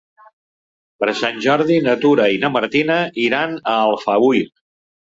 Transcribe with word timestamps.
Per 1.03 1.09
Sant 1.19 1.37
Jordi 1.47 1.77
na 1.89 1.95
Tura 2.07 2.27
i 2.39 2.41
na 2.47 2.53
Martina 2.57 2.99
iran 3.29 3.57
a 3.77 3.81
Alfauir. 3.87 4.47